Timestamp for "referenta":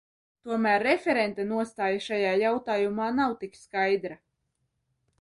0.87-1.45